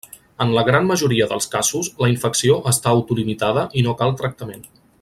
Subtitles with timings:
[0.43, 4.67] En la gran majoria dels casos la infecció està autolimitada i no cal tractament.